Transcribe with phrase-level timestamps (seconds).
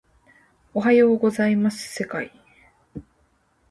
[0.73, 2.31] おはようございます世界